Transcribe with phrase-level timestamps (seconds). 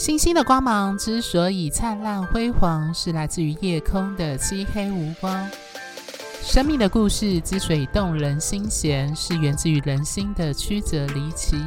[0.00, 5.46] 星星的光芒之所以灿烂辉煌，是来自于夜空的漆黑无光。
[6.40, 11.62] 生命的故事之所以动人心弦，是源自于人心的曲折离奇。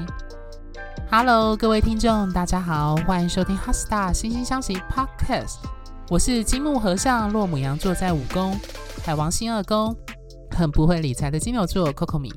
[1.12, 5.58] Hello，各位听众，大家好，欢迎收听《HeartStar 心星相惜》Podcast。
[6.09, 8.59] 我是金木和尚，落母羊座在五宫，
[9.06, 9.95] 海王星二宫，
[10.50, 12.34] 很不会理财的金牛座 Coco 米。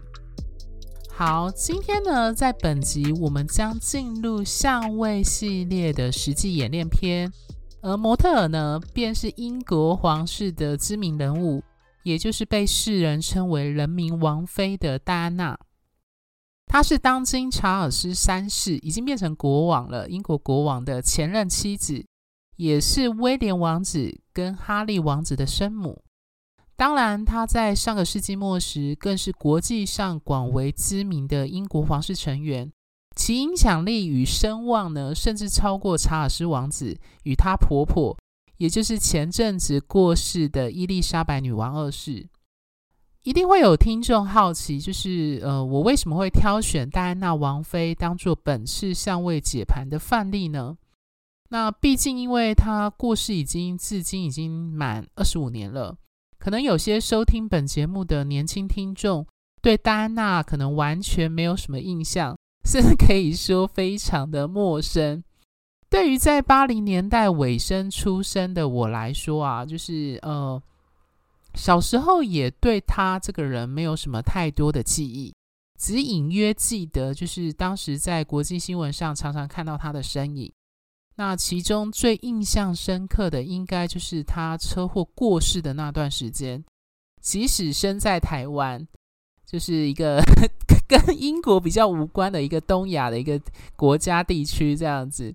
[1.19, 7.33] 好，今天呢，在本集我们将进入相位系列的实际演练篇，
[7.81, 11.63] 而模特儿呢，便是英国皇室的知名人物，
[12.03, 15.59] 也就是被世人称为“人民王妃”的戴安娜。
[16.67, 22.05] 她是当今查尔斯三世已经变成国王了，英国国王的前任妻子，
[22.57, 26.03] 也是威廉王子跟哈利王子的生母。
[26.77, 32.71] 当然，他在上个世纪末时，更是国际上广为知名的英国皇室成员，
[33.17, 38.15] 其影响力与声望呢，甚至超过查尔斯王子与他婆婆，
[38.59, 42.29] 也就是前阵子过世的伊丽莎白女王二世。
[43.23, 50.77] 一定会有听众好奇，就是呃，我为什么会挑选戴安娜王妃当做本次相位解盘的范例呢？
[51.49, 55.97] 那毕竟，因为她过世已经至今已经满二十五年了。
[56.39, 59.27] 可能有些收听本节目的年轻听众
[59.61, 65.23] 对戴安娜可能完全没有什么印象，甚至可以说非常的陌生。
[65.89, 70.61] 对于在八零年代尾声出生的我来说啊，就是呃，
[71.55, 75.33] 小时候也对她这个人没有什么太多的记忆，
[75.79, 80.53] 只隐约记得就是当时在国际新闻上常常看到她的身影。
[81.17, 86.65] 那其中最印象深刻的，应该就是他车祸过世的那段时间。
[87.21, 88.87] 即使身在台湾，
[89.45, 90.23] 就是一个
[90.87, 93.41] 跟英国比较无关的一个东亚的一个
[93.75, 95.35] 国家地区，这样子，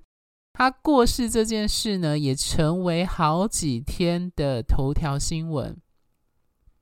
[0.53, 5.75] 他过世这件事呢，也成为好几天的头条新闻。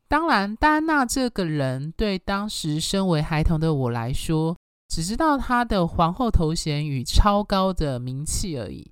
[0.07, 4.57] 当然，戴安娜这个人，对当时身为孩童的我来说，
[4.89, 8.91] 只知道她的皇后头衔与超高的名气而已。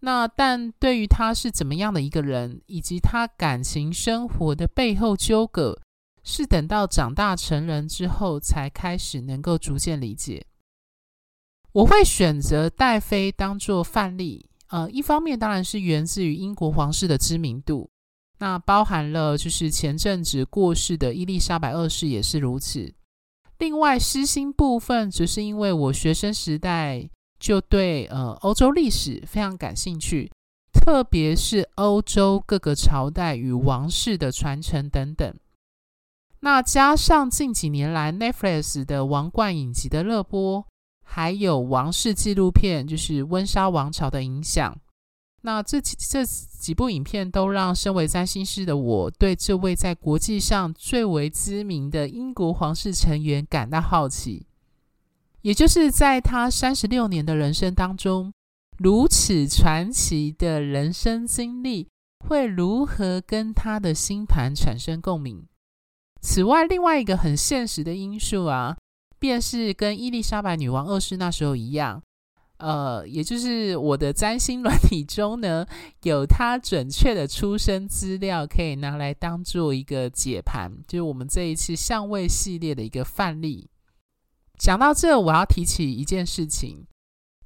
[0.00, 5.80] 那但对于她是怎么样的一个人，以及她感情生活的背后纠葛，
[6.24, 10.46] 是等到长大成人之后才开始能够逐渐理解。
[11.72, 17.90] 我会选择戴妃当做范例，呃，一方面当然是源自于英国皇室的知名度，
[18.38, 22.94] 那包含了就是前阵子过世的伊丽莎白二世也是如此。
[23.58, 27.08] 另外，私心部分只是因为我学生时代
[27.38, 30.30] 就对呃欧洲历史非常感兴趣，
[30.72, 35.34] 特别是欧洲各个朝代与王室的传承等等。
[36.40, 40.64] 那加上近几年来 Netflix 的王冠影集的热播，
[41.02, 44.76] 还有王室纪录片就是温莎王朝的影响。
[45.46, 54.44] 那这几这几部影片都让身为占星师的我对这位在国际上最为知名的英国皇室成员感到好奇，
[55.42, 58.32] 也就是在他三十六年的人生当中，
[58.78, 61.86] 如此传奇的人生经历
[62.26, 65.46] 会如何跟他的星盘产生共鸣？
[66.20, 68.76] 此外，另外一个很现实的因素啊，
[69.20, 72.02] 便是跟伊丽莎白女王二世那时候一样。
[72.58, 75.66] 呃，也就是我的占星软体中呢，
[76.02, 83.68] 有他准确的出生资料，可以拿来当做一个解盘，就是我们这一次相位系列的一个范例。
[84.58, 86.86] 讲到这，我要提起一件事情，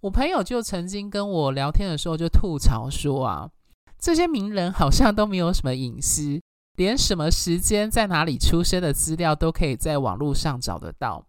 [0.02, 3.50] 我朋友就曾经跟我聊天的时候就吐槽说啊，
[3.98, 6.40] 这些名人好像都没有什么隐私，
[6.76, 11.26] 连什么时间在哪里出生的资料都可以在网络上找得到。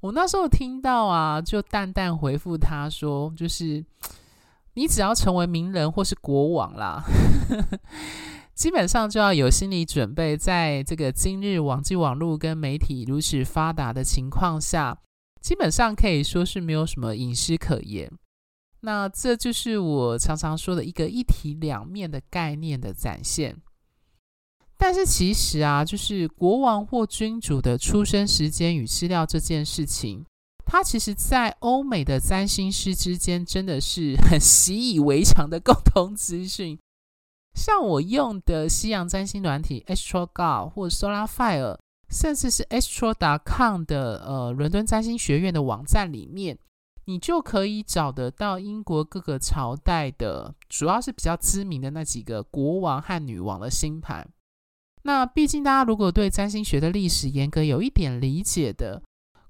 [0.00, 3.84] 我那时候听到啊，就淡淡回复他说：“就是
[4.74, 7.02] 你只要成为名人或是国王啦，
[8.54, 14.96] 基本上就要有心理准备，在这个今日网际网络跟媒体如此发达的情况下，
[15.40, 18.10] 基本上可以说是没有什么隐私可言。
[18.82, 23.56] 那这就是我常常说的一个一体两面的概念的展现。
[24.78, 30.24] 但是其实啊，就是国王或君主的出生时间与资料这件事情，
[30.64, 36.78] 它其实在欧美的占星师之间真的是很 习以为常的共同资讯。
[37.54, 41.76] 像我用的西洋占星软体 AstroGo 或 SolarFire，
[42.08, 46.56] 甚至是 Astro.com 的呃伦敦占星学院的网站里面，
[47.06, 54.28] 你就可以找得到英国各个朝代的，主要是比较知名的那几个国王和女王的星盘。
[55.02, 59.02] 那毕竟大家如果对占星学的历史严格有一点理解的，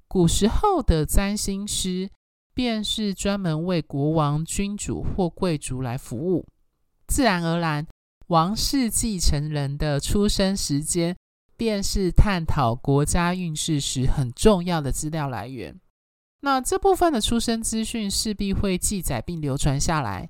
[0.06, 2.08] 古时候的占星师
[2.54, 6.46] 便是专门为国王、君主或贵族来服务，
[7.06, 7.86] 自然而然。
[8.28, 11.16] 王室继承人的出生时间，
[11.56, 15.74] 便是探讨国家运势时很重要的资料来源。
[16.40, 20.28] 那这部分的出生资讯势必会记载并流传下来。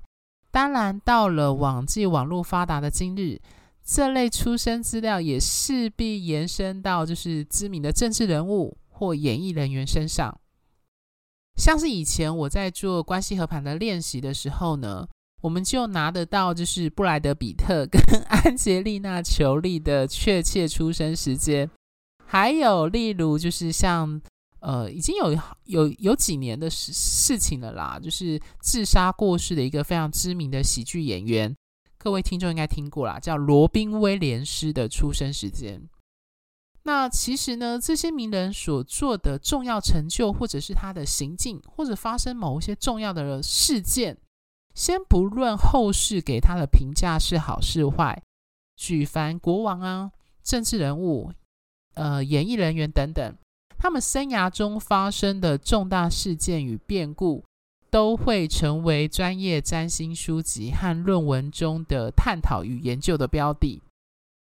[0.49, 3.41] 当然，到了网际网络发达的今日，
[3.85, 10.39] 这类出生资料也势必延伸到就是知名的政治人物或演艺人员身上。
[11.55, 15.07] 像是以前我在做关系和盘的练习的时候呢。
[15.41, 21.69] 我们就拿得到，就是布莱德彼特跟 安洁莉娜裘丽的确切出生时间，
[22.25, 24.21] 还有例如就是像
[24.59, 25.33] 呃，已经有
[25.63, 31.55] 有有几年的事事情了啦，就是自杀过世的一个非常知名的喜剧演员，
[32.01, 35.81] 各位听众应该听过啦，叫罗宾威廉斯的出生时间。
[36.83, 44.17] 那其实呢，这些名人所做的重要成就，或者是他的行径，或者发生某一些重要的事件。
[44.73, 48.23] 先不论后世给他的评价是好是坏，
[48.77, 50.09] 举凡国王啊、
[50.41, 51.33] 政治人物、
[51.95, 53.35] 呃、演艺人员等等，
[53.77, 57.43] 他们生涯中发生的重大事件与变故，
[57.91, 63.81] 都会成为专业占星书籍和论文中的探讨与研究的标的。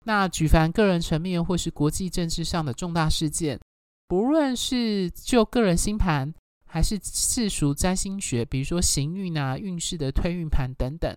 [0.04, 3.58] 那举凡个人层面或是国际政治上的重大事件，
[4.06, 6.32] 不论是就个人星盘，
[6.66, 11.14] 还是世俗占星学，比如说行运啊、运势的推运盘等等，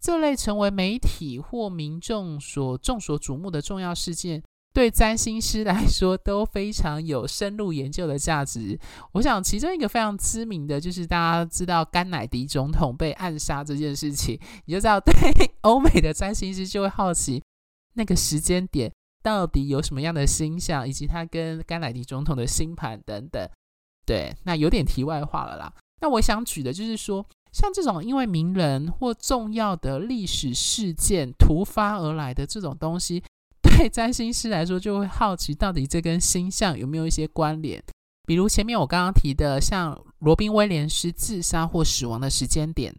[0.00, 8.78] 这类成为媒体或民众所众所瞩目的重要事件，对占星师来说都非常有深入研究的价值。
[9.12, 15.12] 我想，其中一个非常知名的就是大家知道甘乃迪总统被暗杀这件事情，你就知道，对
[15.62, 17.42] 欧美的占星师就会好奇
[17.94, 23.48] 那个时间点到底有什么样的星象，以及他跟甘乃迪总统的星盘等等。
[24.06, 25.72] 对，那有点题外话了啦。
[26.00, 33.22] 那我想举的就是说，像这种因为名人或重要的历史事件突发而来的这种东西，
[33.80, 37.82] 对占星师来说就会好奇，到底这跟星象有没有一些关联？
[38.26, 42.94] 比如前面我刚刚提的，像罗宾威廉斯自杀或死亡的时间点，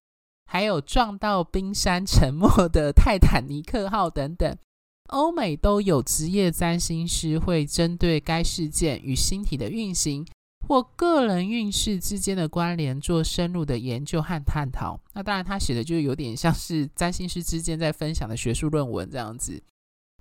[0.48, 4.58] 还有撞到冰山沉没的 泰坦尼克号等等，
[5.10, 10.26] 欧美都有职业占星师会针对该事件与星体的运行。
[10.68, 15.00] 或个人运势之间的关联做深入的研究和探讨。
[15.14, 19.62] 那当然，他写的就有点像是占星师之间在分享的学术论文这样子。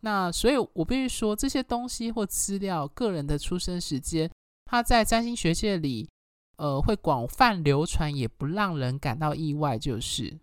[0.00, 4.30] 那所以，我必须说，这些东西或资料，个人的出生时间，
[4.64, 6.08] 它在占星学界里，
[6.56, 9.78] 呃，会广泛流传，也不让人感到意外。
[9.78, 10.38] 就是，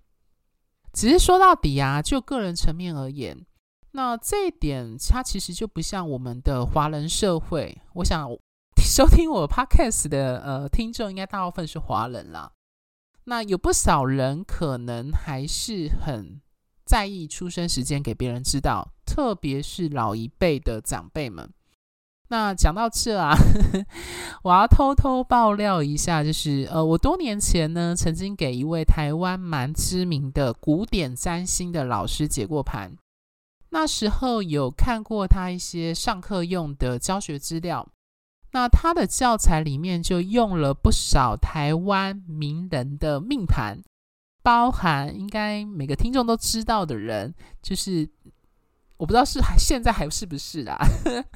[0.94, 3.46] 只是说到底啊，就个人层面而言，
[3.92, 7.82] 那这一点，它其实就不像我们的华人社会。
[7.96, 8.30] 我想。
[8.88, 12.52] 收听我 podcast 的呃听众，应该大部分是华人啦。
[13.26, 16.40] 那有不少人可能还是很
[16.86, 21.50] 在意出生时间给别人知道，特别是老一辈的长辈们。
[22.30, 23.34] 那讲到这啊，
[24.44, 32.92] 我要偷偷爆料一下，就是呃，我多年前呢，曾经给一位台湾蛮知名的古典占星的老师解过盘。
[33.70, 37.88] 那时候有看过他一些上课用的教学资料。
[38.52, 43.82] 那他的教材里面就用了不少台湾名人的命盘，
[44.42, 48.10] 包含应该每个听众都知道的人，就是
[48.98, 50.78] 我不知道是还现在还是不是啦，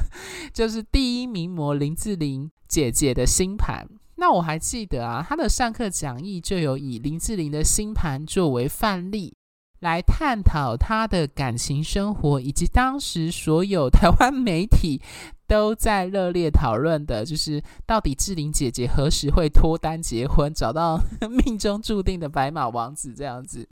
[0.53, 3.87] 就是第一名模林志玲姐姐的星盘。
[4.15, 9.33] 那我还记得啊，她的上课讲义就有以林志玲的星盘作为范例，
[9.79, 15.01] 来探讨她的感情生活，以及当时所有台湾媒体。
[15.47, 20.97] 都在热烈讨论的，就是到底志玲姐姐何时会脱单结婚，找到
[21.45, 23.67] 命中注定的白马王子这样子。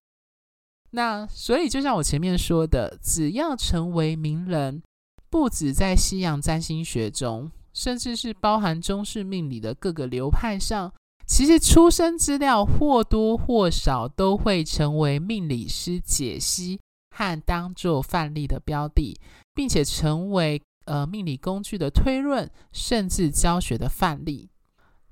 [0.91, 4.81] 那所以，就像我前面说的，只要成为名人，
[5.29, 10.91] 不止在西洋占星学中，甚至是包含中式命理的各个流派上，
[11.27, 16.79] 其实出生资料或多或少都会成为命理师解析
[17.15, 19.15] 和当作范例的标的，
[19.53, 24.49] 并且成为呃命理工具的推论，甚至教学的范例。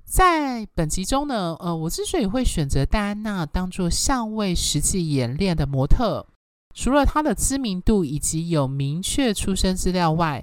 [0.08, 6.26] 在本集中呢，呃，我之所以会选择戴安娜当做相位实际演练的模特，
[6.74, 10.42] 除了她的知名度以及有明确出生资料外，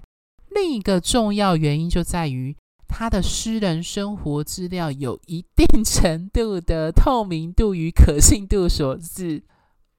[0.51, 2.55] 另一个重要原因就在于
[2.87, 9.43] 她的私人生活资料有一定程度的透明度与可信度所致。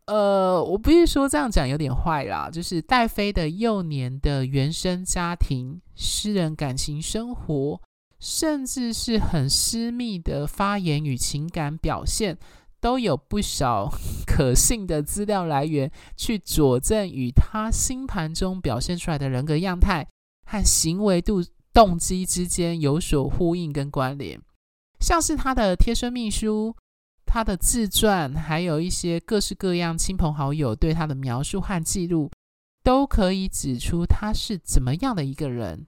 [0.07, 7.81] 呃，我不是说这样讲有点坏啦，就是戴妃的幼年的原生家庭、私人感情生活。
[8.19, 12.39] 甚至是很私密的发言与情感表现，
[12.81, 13.91] 都有不少
[14.27, 20.07] 可信的资料来源去佐证与他星盘中表现出来的人格样态
[20.47, 21.45] 和行为度
[21.75, 24.41] 动机之间有所呼应跟关联。
[24.99, 26.75] 像是他的贴身秘书、
[27.27, 32.31] 他的自传，还有一些各式各样亲朋好友对他的描述和记录，
[32.83, 35.87] 都可以指出他是怎么样的一个人。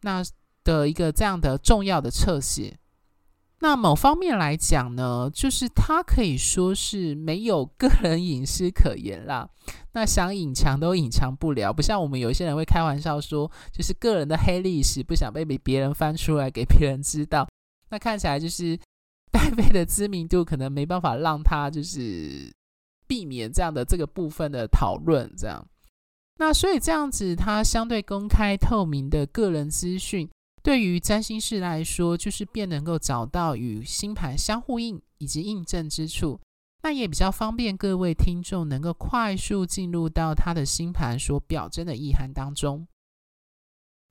[0.00, 0.24] 那。
[0.66, 2.76] 的一个这样的重要的侧写，
[3.60, 9.48] 那某方面来讲呢，就是他可以说是没有个人隐私可言啦。
[9.92, 17.46] 那想隐藏都隐藏不了，不像我们有些人会开玩笑说，就是个人的黑历史不想被别人翻出来给别人知道。
[17.90, 18.76] 那看起来就是
[19.30, 22.52] 戴妃的知名度可能没办法让他就是
[23.06, 25.64] 避免这样的这个部分的讨论，这样。
[26.38, 30.28] 那所以这样子，他相对公开透明的个人资讯。
[30.66, 36.40] 对于占星师来说，就是便能够找到与星盘相呼应以及印证之处，
[36.82, 42.84] 那也比较方便各位听众能够快速进入到他的星盘所表征的意涵当中。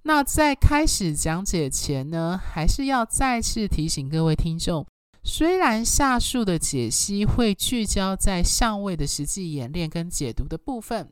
[0.04, 4.88] 那在开始讲解前呢，还是要再次提醒各位听众，
[5.26, 11.12] 虽然下述的解析会聚焦在相位的实际演练跟解读的部分，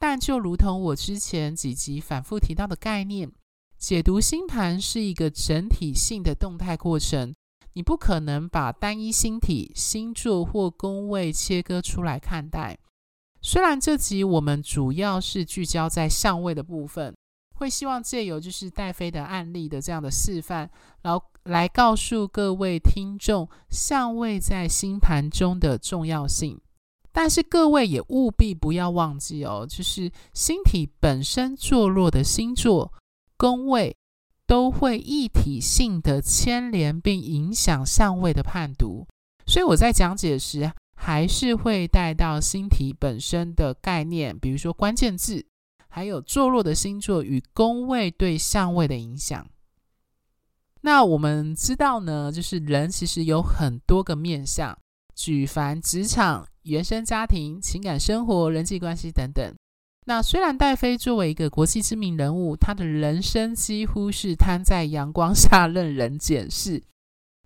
[0.00, 3.30] 但就如同我之前几集反复提到的概念。
[3.80, 7.34] 解读星盘是一个整体性的动态过程，
[7.72, 12.78] 你不可能把单一星体、星座或宫位切割出来看待。
[13.40, 17.16] 虽然这集我们主要是聚焦在相位的部分，
[17.56, 20.68] 会希望借由就是戴妃的案例的这样的示范，
[21.00, 26.60] 然后来告诉各位听众相位在星盘中的重要性。
[27.12, 32.92] 但是各位也务必不要忘记哦，就是星体本身坐落的星座。
[33.40, 33.96] 宫位
[34.46, 39.06] 都会一体性的牵连并影响相位的判读，
[39.46, 45.46] 所以我在讲解时还是会带到星体本身的概念，比如说关键字，
[45.88, 49.48] 还有坐落的星座与宫位对相位的影响。
[50.82, 54.76] 那我们知道呢，就是人其实有很多个面相，
[55.14, 59.54] 举凡职场、原生家庭、情感生活、人际关系等等。
[60.06, 66.82] 那虽然戴妃作为一个国际知名人物，她的人生几乎是摊在阳光下任人检视，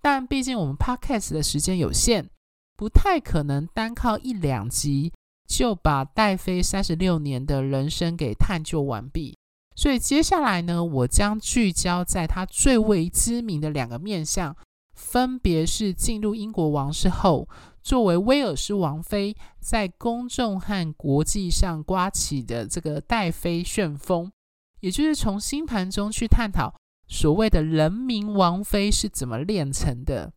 [0.01, 2.31] 但毕竟我们 Podcast 的时间有限，
[2.77, 5.13] 不太可能单靠一两集
[5.47, 9.37] 就把戴妃三十六年的人生给探究完毕。
[9.77, 14.57] 所以接下来呢，我将聚焦在她最为知名的两个面向，
[15.05, 17.47] 分别是进入英国王室后。
[17.83, 24.33] 作为威尔士王妃，在公众和国际上刮起的这个戴妃旋风，
[24.81, 26.75] 也就是从星盘中去探讨
[27.07, 30.33] 所谓的人民王妃是怎么炼成的，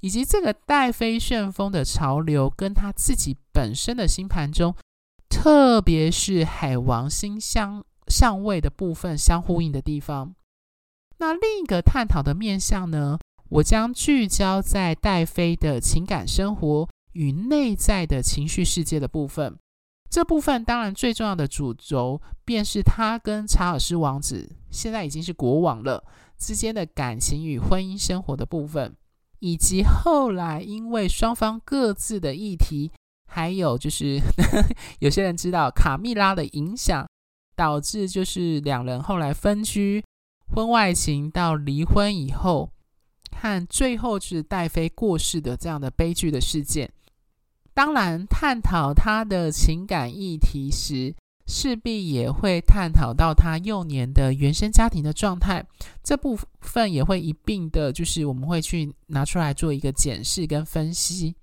[0.00, 4.74] 以及这个戴妃旋风的潮流跟他自己本身的星盘中，
[5.28, 10.34] 特别是海王星相相位的部分相呼应的地方。
[11.18, 19.56] 那另一个探讨的面向呢，我将聚焦在戴妃的情感生活与内在的情绪世界的部分。
[20.10, 26.04] 这部分当然最重要的主轴，便是他跟查尔斯王子（现在已经是国王了）
[26.38, 28.94] 之间的感情与婚姻生活的部分，
[29.40, 32.90] 以及后来因为双方各自的议题，
[33.28, 34.20] 还有就是
[35.00, 37.06] 有些人知道卡蜜拉的影响，
[37.56, 40.04] 导致就是两人后来分居、
[40.54, 42.70] 婚外情到离婚以后。
[43.36, 46.90] 和最后是戴妃过世的这样的悲剧的事件，
[47.74, 51.14] 当然探讨他的情感议题时，
[51.46, 55.64] 势必也会探讨到他幼年的原生家庭的状态，
[56.02, 61.36] 这部分也会一并的，就是我们会去拿出来做一个检视跟分析。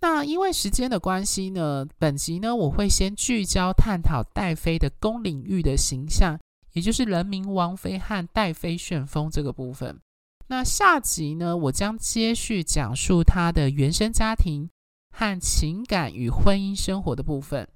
[0.00, 6.38] 那因为时间的关系呢，本集呢我会先聚焦探讨戴妃的公领域的形象，
[6.72, 9.98] 也就是人民王妃和戴妃旋风这个部分。
[10.50, 14.70] 那下集呢，我将接续讲述他的原生家庭
[15.10, 17.68] 和情感与婚姻生活的部分。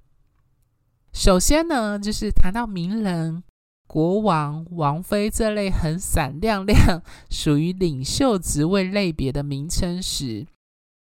[1.13, 3.43] 首先呢，就是谈到名人、
[3.85, 10.47] 国王、王妃这类很闪亮亮、属于领袖职位类别的名称时，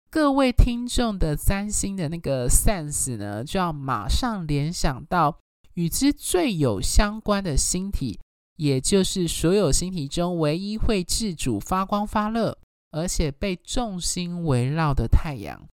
[0.10, 5.38] 各位听众的三星的那个 sense 呢，就要马上联想到
[5.74, 8.22] 与之最有相关的星体，
[8.58, 12.58] 也就是所有星体中唯一会自主发光发热，
[12.92, 15.68] 而且被众星围绕的太阳。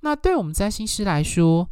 [0.00, 1.68] 那对我们占星师来说，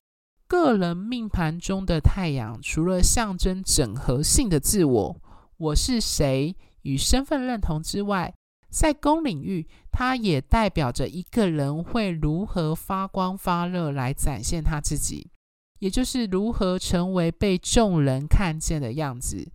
[0.47, 5.17] 个人命盘中的太阳，除了象征整合性的自我，
[5.57, 8.35] 我是谁与身份认同之外，
[8.69, 15.31] 在公领域，它也代表着一个人会如何发光发热来展现他自己，
[15.79, 19.49] 也就是如何成为被众人看见的样子。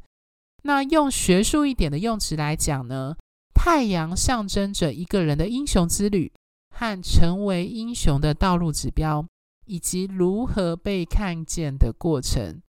[0.63, 3.15] 那用学术一点的用词来讲呢，
[3.53, 6.31] 太阳象征着一个人的英雄之旅
[6.69, 9.25] 和成为英雄的道路指标，
[9.65, 12.61] 以及如何被看见的过程。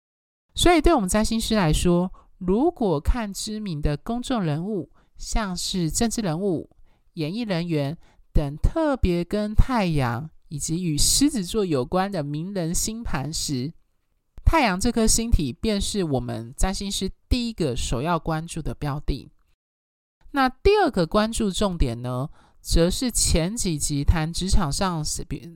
[0.56, 6.70] 所以，对我们占星师来说，如果看知名的公众人物，像是政治人物、
[7.14, 7.98] 演艺人员
[8.34, 13.74] 等特别跟太阳以及与狮子座有关的名人星盘时，
[14.50, 19.30] 太阳这颗星体便是我们占星师第一个首要关注的标的。
[20.32, 22.28] 那第二个关注重点呢，
[22.60, 25.06] 则是前几集谈职场上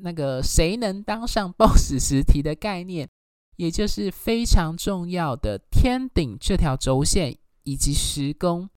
[0.01, 3.09] 那个谁能当上 boss 时提的概念，
[3.55, 8.69] 也就是非常重要的天顶这条轴线以及十宫。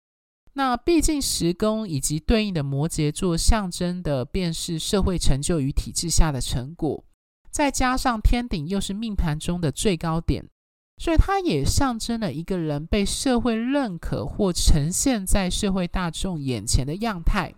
[0.53, 7.03] 那毕竟十宫以及对应的摩羯座，象征的便是社会成就与体制下的成果，
[7.55, 10.45] 再加上天顶又是命盘中的最高点，
[10.99, 17.55] 所以它也象征了一个人被社会认可或呈现在社会大众眼前的样态。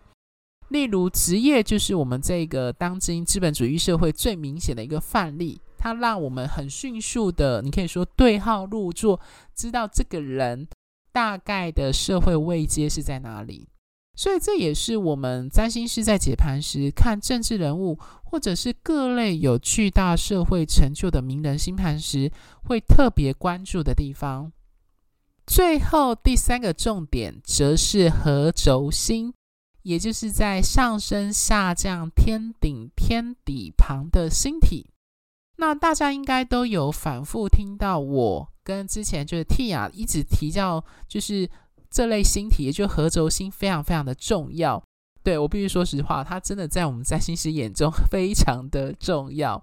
[0.68, 9.18] 例如职业就是我们这个当今资本主义社会最明显的一个范例，它让我们很迅速的，你可以说对号入座，
[9.54, 10.68] 知道这个人。
[11.10, 13.66] 大概的社会位阶是在哪里？
[14.16, 22.32] 所以这也是我们占星师在解盘时看政治人物或者是各类有巨大社会成就的名人星盘时
[22.64, 24.50] 会特别关注的地方。
[25.46, 29.32] 最后第三个重点则是合轴星，
[29.82, 34.90] 也就是在上升、下降、天顶、天底旁的星体。
[35.58, 38.48] 那大家应该都有反复听到我。
[38.64, 41.48] 跟之前就是 Tia 一直提到，就是
[41.90, 44.82] 这类星体，也就合轴星非常非常的重要。
[45.22, 49.62] 对，我必须说实话，它真的在我们占星师眼中 非常的重要。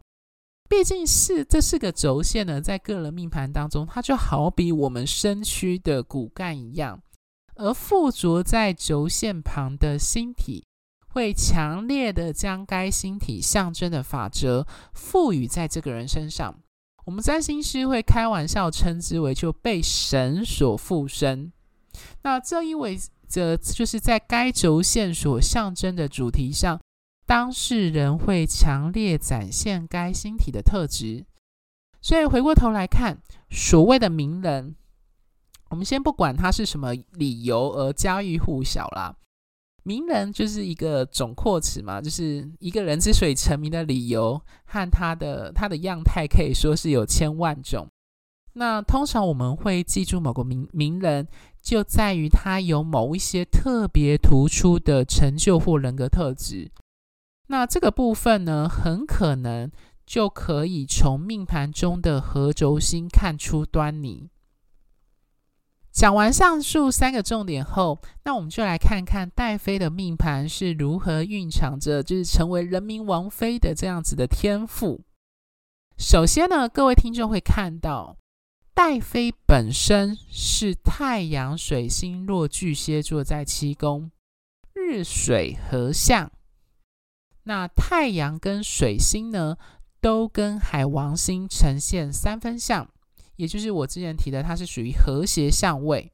[0.69, 6.99] 毕竟是这四个轴线呢，在个人命盘当中，它就好比我们身躯的骨干一样，
[7.55, 10.65] 而附着在轴线旁的星体，
[11.07, 16.59] 会强烈的将该星体象征的法则赋予在这个人身上。
[17.05, 21.52] 我们占星师会开玩笑称之为就被神所附身。
[22.21, 26.79] 那这意味着就是在该轴线所象征的主题上，
[27.25, 31.25] 当事人会强烈展现该星体的特质。
[32.01, 33.17] 所以回过头来看，
[33.49, 34.75] 所谓的名人，
[35.69, 39.15] 我们先不管他是什么理由而家喻户晓啦。
[39.86, 47.88] 名人就是一个总括词嘛，就是一个人之所以成名的理由和他的他的样态，可以说是有千万种。
[48.53, 51.27] 那通常我们会记住某个名名人，
[51.63, 56.69] 就在于他有某一些特别突出的成就或人格特质。
[57.47, 59.71] 那这个部分呢，很可能
[60.06, 64.30] 就可以从命盘中的合轴心看出端倪。
[65.91, 75.02] 讲完上述三个重点后，那我们就来看看戴妃的命盘是如何蕴藏着，就是成为人民王妃的这样子的天赋。
[75.95, 78.17] 首先呢，各位听众会看到，
[78.75, 84.09] 戴妃本身是太阳水星落巨蟹座在七宫，
[84.73, 86.31] 日水合相。
[87.43, 89.57] 那太阳跟水星呢，
[90.01, 92.89] 都跟海王星呈现三分相。
[93.36, 96.12] 也就是我之前提的，它是属于和谐相位。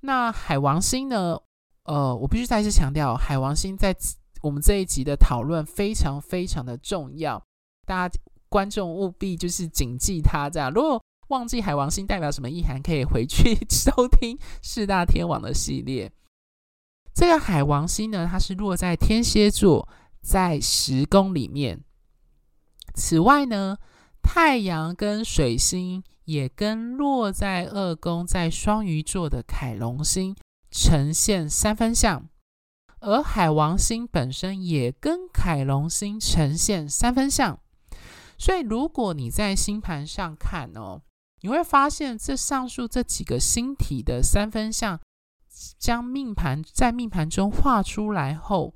[0.00, 1.38] 那海王星呢？
[1.84, 3.94] 呃，我必须再次强调，海王星在
[4.40, 7.44] 我们这一集的讨论非常非常的重要，
[7.84, 10.48] 大家观众务必就是谨记它。
[10.48, 16.12] 这样，如果忘记海王星代表什么意涵，可以回去收听四大天王的系列。
[17.12, 19.88] 这个海王星呢，它是落在天蝎座，
[20.20, 21.80] 在十宫里面。
[22.94, 23.78] 此外呢，
[24.22, 26.04] 太阳跟水星。
[26.24, 30.36] 也跟落在二宫在双鱼座的凯龙星
[30.70, 32.28] 呈现三分相，
[33.00, 37.58] 而海王星本身也跟凯龙星呈现三分相。
[38.38, 41.02] 所以，如果你在星盘上看哦，
[41.42, 44.98] 你会发现这上述这几个星体的三分相，
[45.78, 48.74] 将命盘在命盘中画出来后，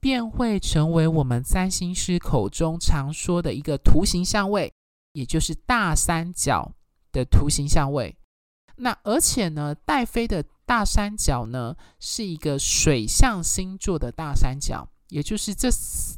[0.00, 4.72] 便会成为我们占星师口中常说的一个图形相位，
[5.12, 6.72] 也就是大三角
[7.10, 8.16] 的图形相位。
[8.76, 15.70] 那而且呢，带飞的大三角呢，是一个水象星座的大三角，也就是这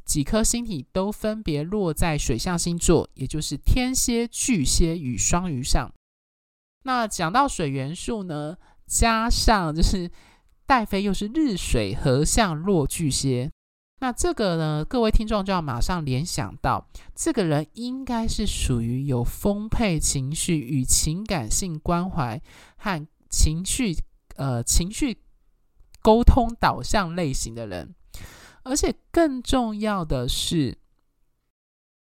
[0.07, 5.93] 几颗星体都分别落在水象星座，也就是天蝎、巨蟹与双鱼上。
[6.85, 8.57] 那讲到水元素呢，
[8.87, 10.11] 加上就是
[10.65, 13.51] 戴飞又是日水合相落巨蟹。
[14.01, 22.41] 那这个呢，各位听众就要马上联想到，这个人应该是属于有丰沛情绪与情感性关怀
[22.79, 23.95] 和情绪
[24.37, 25.19] 呃情绪
[26.01, 27.95] 沟通导向类型的人，
[28.67, 30.77] 而且更重要的是，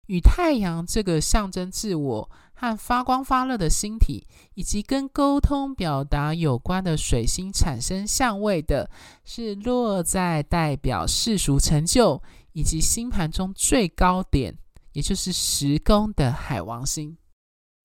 [0.07, 2.31] 与太阳这个象征自我。
[2.59, 8.90] 和发光发热的星体，以及跟沟通表达有关的水星产生相位的，
[9.26, 14.57] 是落在代表世俗成就以及星盘中最高点，
[14.92, 17.18] 也就是十宫的海王星。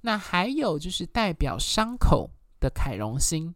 [0.03, 2.29] 那还有就是代表伤口
[2.61, 3.53] 的凯龙星。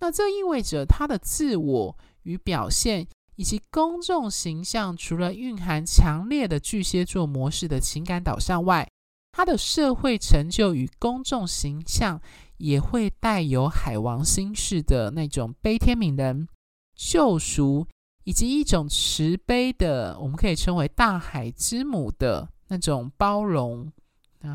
[0.00, 8.88] 那这意味着他的自我与表现，以及公众形象，除了蕴含强烈的巨蟹座模式的情感导向外，
[9.32, 12.20] 他的社会成就与公众形象
[12.56, 16.48] 也会带有海王星式的那种悲天悯人、
[16.94, 17.86] 救赎，
[18.24, 23.92] 以及一种慈悲的，我们可以称为大海之母的那种包容，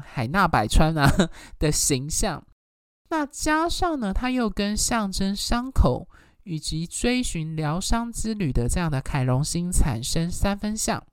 [0.03, 1.07] 海纳百川啊
[1.59, 2.43] 的形象。
[3.09, 6.07] 那加上呢，他又跟象征伤口
[6.43, 11.03] 以及追寻疗伤之旅的这样的凯龙星产生三分相，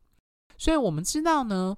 [0.57, 1.77] 所以我们知道呢。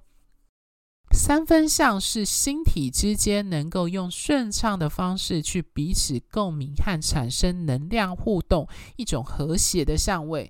[1.13, 10.49] 三分相是星体之间能够用顺畅的方式去彼此共鸣和产生能量互动，一种和谐的相位，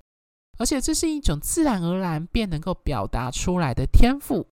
[0.58, 4.46] 而且这是一种自然而然便能够表达出来的天赋。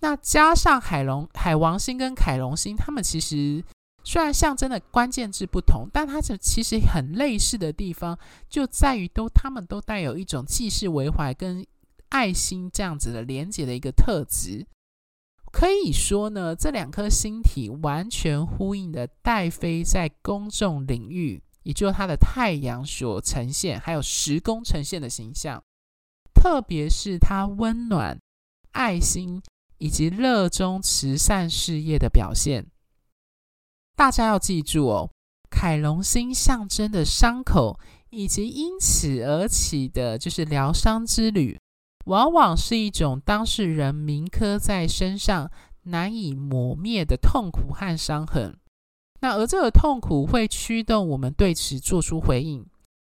[0.00, 3.62] 那加上海龙、海王星跟凯龙星，他们其实
[4.08, 8.16] 虽然象征的关键字不同，但它这其实很类似的地方
[8.48, 11.66] 就在于都他们都带有一种济世为怀跟
[12.10, 14.64] 爱心这样子的连接的一个特质。
[15.50, 25.60] 可以说呢，这两颗星体完全呼应的戴妃在公众领域，也就是它的太阳所呈现，还有时宫呈现的形象，
[26.32, 28.16] 特别是它温暖、
[28.70, 29.42] 爱心
[29.78, 32.66] 以及热衷慈善事业的表现。
[33.96, 35.10] 大家要记住哦，
[35.50, 37.80] 凯龙星象征的伤口，
[38.10, 41.58] 以及因此而起的就是疗伤之旅。
[42.04, 45.50] 往往是一种当事人铭刻在身上
[45.84, 48.56] 难以磨灭的痛苦和伤痕。
[49.20, 52.64] 那而这个痛苦会驱动我们对此做出回应。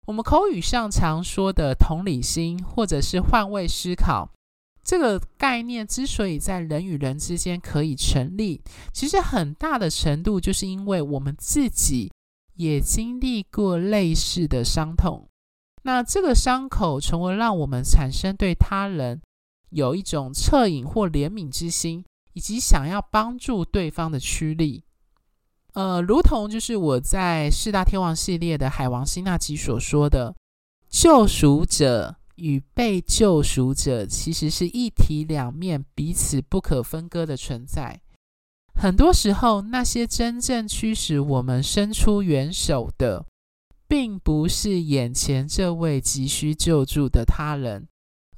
[0.07, 4.31] 我们口语上常说的同理心，或者是换位思考，
[4.87, 12.13] 这个概念之所以在人与人之间可以成立，其实很大的程度就是因为我们自己
[12.55, 15.29] 也经历过类似的伤痛。
[15.83, 19.21] 那这个伤口，从而让我们产生对他人
[19.71, 24.85] 有一种恻隐或怜悯之心，以及想要帮助对方的驱力。
[25.75, 30.33] 呃，如同就是我在四大天王系列的海王星那集所说的，
[30.89, 38.01] 救赎者与被救赎者其实是一体两面、彼此不可分割的存在。
[38.75, 43.25] 很多时候，那些真正驱使我们伸出援手的，
[43.89, 47.89] 并不是眼前这位急需救助的他人，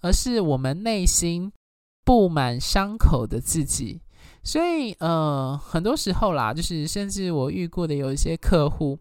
[0.01, 1.53] 而是我们内心
[2.05, 4.01] 布满伤口的自己。
[4.45, 8.99] 所以，呃，很多时候啦，就是甚至我遇过的有一些客户，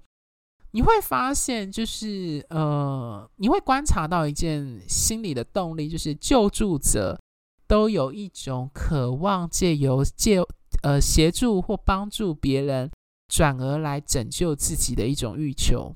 [0.72, 7.20] 你会发现，就是呃，你会观察到一件心理的动力，就是救助者
[7.68, 10.40] 都有一种渴望借由借
[10.84, 12.92] 呃协助或帮助别人，
[13.28, 15.96] 转而来拯救自己的一种欲求。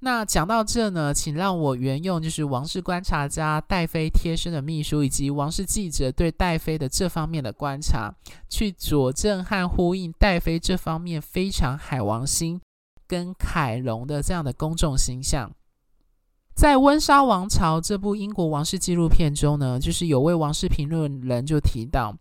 [0.00, 8.12] 那讲到这呢，请让我沿用就是王室观察家戴妃贴身的秘书以及王室记者对戴妃的这方面的观察，
[8.48, 12.60] 去佐证和呼应戴妃这方面非常海王星
[13.12, 15.54] 跟凯龙的这样的公众形象。
[16.54, 22.16] 在《温莎王朝》这部英国王室纪录片中呢，就是有位王室评论人就提到，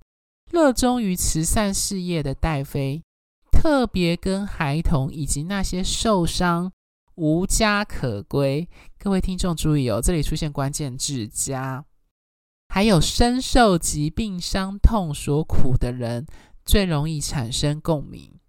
[0.52, 3.02] 热衷于慈善事业的戴妃，
[3.54, 6.74] 特别跟孩童以及那些受伤。
[7.16, 8.68] 无家可归，
[9.00, 11.86] 各位听众注意哦，这里出现关键字“家”，
[12.68, 16.26] 还有深受疾病伤痛所苦的人，
[16.66, 18.41] 最容易产生共鸣。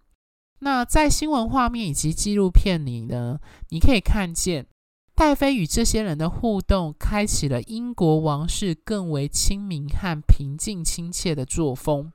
[0.63, 4.65] 那在新闻画面以及纪录片里呢，你可以看见
[5.13, 12.13] 戴妃与这些人的互动，开启了英国王室更为亲民和平静亲切的作风。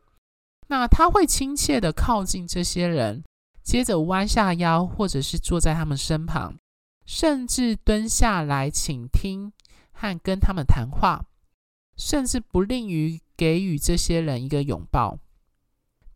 [0.69, 3.23] 那他会亲切地靠近这些人，
[3.63, 6.57] 接着弯下腰，或者是坐在他们身旁，
[7.05, 9.53] 甚至蹲下来倾听
[9.93, 11.27] 和跟他们谈话，
[11.99, 15.19] 甚至不吝于给予这些人一个拥抱。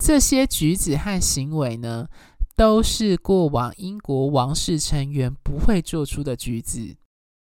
[0.05, 2.09] 这些举止和行为呢，
[2.57, 6.97] 都是过往英国王室成员不会做出的举止。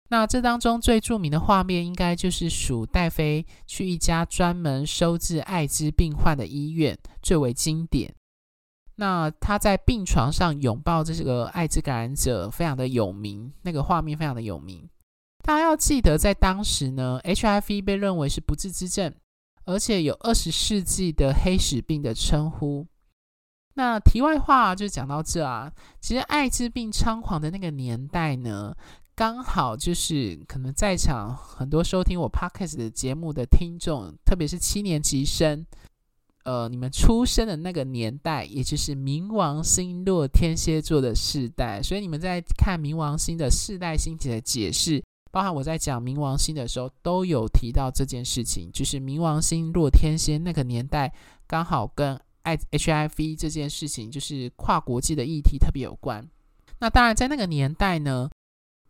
[0.09, 8.13] 那这当中最著名的画面，应该就是属戴妃去一家专门收治艾滋病患的医院最为经典。
[8.97, 13.51] 那她在病床上拥抱这个艾滋感染者，非常的有名。
[13.63, 14.87] 那个画面非常的有名。
[15.43, 19.11] 大家要记得，在当时呢，HIV 被认为是不治之症。
[19.65, 22.85] 而且有二十世纪的黑死病的称呼。
[23.75, 28.75] 那题外话就讲到这啊，其实艾滋病猖狂的那个年代呢，
[29.15, 35.65] 刚好就是可能在场很多收听我 podcast 的节目的听众，特别是七年级生，
[36.43, 45.03] 呃，你们出生的那个年代，也就是冥王星落天蝎座的世代，所以你们在看冥王星的世代星体的解释。
[45.33, 51.11] 包含我在讲冥王星的时候，都有提到这件事情，就是冥王星落天蝎那个年代，
[51.47, 56.29] 刚好跟 HIV 这件事情，就是跨国际的议题特别有关。
[56.77, 58.29] 那当然，在那个年代呢，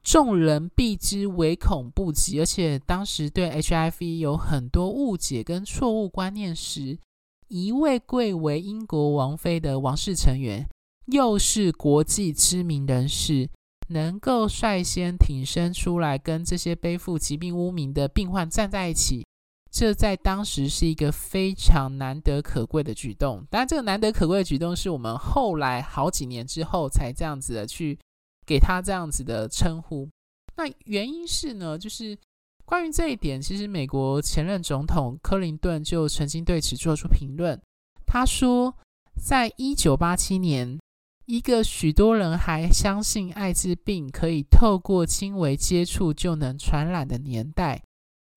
[0.04, 7.00] 众人避之唯恐不及，而且当时对 HIV 有很多误解跟错误观念时，
[7.48, 10.68] 一位贵为英国王妃的王室成员，
[11.06, 13.50] 又是国际知名人士。
[13.94, 19.26] 能够率先挺身出来，跟这些背负疾病污名的病患站在一起，
[19.72, 23.46] 这在当时是一个非常难得可贵的举动。
[23.50, 27.98] 当然，这个难得可贵的举动是我们后来好几年之后才这样子的去
[28.46, 30.10] 给他这样子的称呼。
[30.58, 32.18] 那原因是呢，就是
[32.66, 37.58] 关于这一点，其实美国前任总统克林顿就曾经对此做出评论。
[38.06, 38.76] 他说，
[39.24, 40.78] 在一九八七年。
[41.26, 47.82] 一个许多人还相信艾滋病可以透过轻微接触就能传染的年代，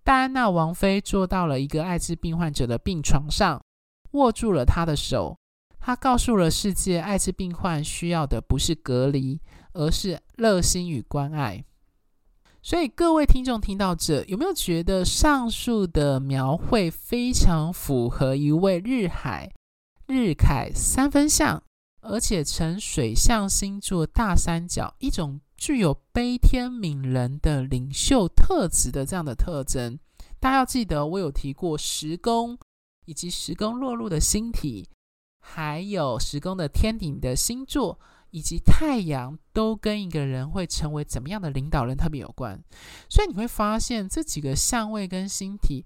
[0.04, 3.60] 戴安娜王妃坐到了一个艾滋病患者的病床上，
[4.12, 5.36] 握住了他的手。
[5.80, 9.40] 她告诉了世界，艾滋病患需要的不是隔离，
[9.72, 11.64] 而是热心与关爱。
[12.62, 19.52] 所以，各位听众听到这，有没有觉得上述的描绘非常符合一位日海
[20.06, 21.62] 日凯三分像？
[22.08, 29.98] 而且呈水象星座大三角，一种具有悲天悯人的领袖特质的这样的特征。
[30.38, 32.58] 大家要记得，我有提过十宫
[33.06, 34.88] 以及十宫落入的星体，
[35.40, 37.98] 还有十宫的天顶的星座
[38.30, 42.62] 以及太阳，都跟一个人会成为怎么样的领导人特别有关。
[43.08, 45.84] 所以你会发现这几个相位跟星体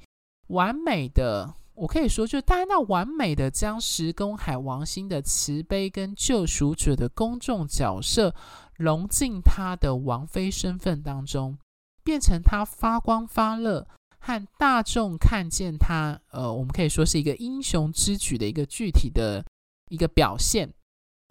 [0.49, 1.55] 完美的。
[1.81, 8.35] 我可以说，就是戴安娜完美的将十宫海王星的慈悲跟救赎者的公众角色
[8.77, 11.57] 融进她的王妃身份当中，
[12.05, 13.89] 变成她发光发热
[14.19, 19.43] 和大众看见她，呃，我们可以说是一个英雄之举的一个具体的
[19.89, 20.75] 一个表现。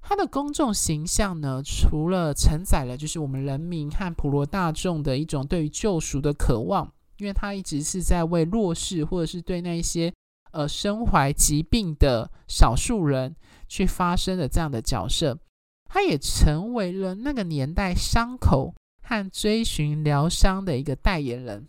[0.01, 10.11] 她的公众形象呢，除了承载了就是我们人民和普罗大众的一种对于救赎的渴望，因为她一直是在为弱势或者是对那一些。
[10.51, 13.35] 呃，身怀疾病的少数人
[13.67, 15.37] 去发生的这样的角色，
[15.85, 21.67] 他也成为了那个年代伤口和追寻疗伤的一个代言人，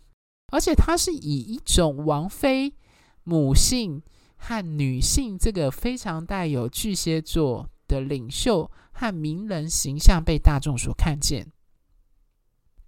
[0.51, 2.73] 而且他是以一种王妃、
[3.23, 4.01] 母性
[4.37, 11.51] 和女性这个非常带有巨蟹座的领袖和名人形象被大众所看见。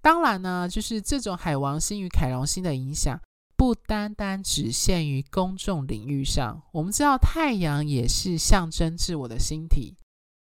[0.01, 3.19] 当然呢，就是这种海王星与凯龙星的影响。
[3.63, 9.95] 不单单只限于公众领域上，我们知道太阳也是象征自我的星体。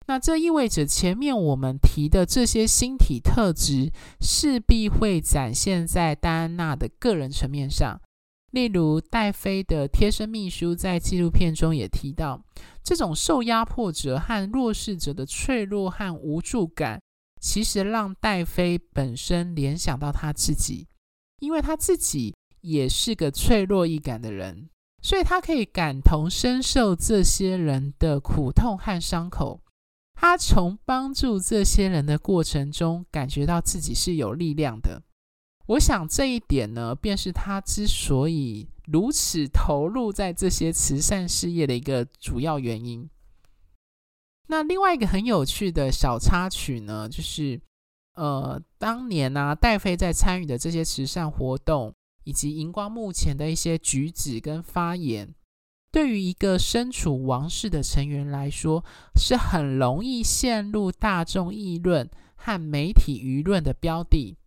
[0.07, 8.01] 那这意味着前面我们提的这些星体特质，势必会展现在戴安娜的个人层面上。
[8.49, 12.43] 例如，戴妃的贴身秘书在纪录片中也提到，
[12.83, 16.99] 这种受压迫者和弱势者的脆弱和无助感，
[17.39, 20.87] 其实让戴妃本身联想到她自己，
[21.37, 22.33] 因为她自己。
[22.61, 24.69] 也是个脆弱易感的人，
[25.01, 29.61] 所以他可以感同身受这些人的苦痛和伤口。
[30.13, 35.01] 他从帮助这些人的过程中，感觉到自己是有力量的。
[35.67, 43.09] 我想这一点呢，便是他之所以如此投入在这些慈善事业的一个主要原因。
[44.47, 47.59] 那另外一个很有趣的小插曲呢，就是
[48.15, 55.33] 呃，当年呢、啊，戴妃在参与的这些慈善活动，以及荧光幕前的一些举止跟发言，
[55.91, 58.83] 对于一个身处王室的成员来说，
[59.15, 64.37] 是很容易陷入大众议论和媒体舆论的标的。